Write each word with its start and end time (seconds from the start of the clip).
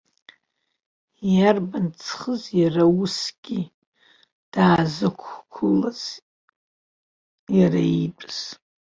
Иарбан 1.35 1.85
ҵхыз 2.01 2.43
иара 2.61 2.83
усгьы 3.01 3.61
даазқәылаз 4.53 6.01
иара 7.57 7.81
иитәыз! 7.95 8.37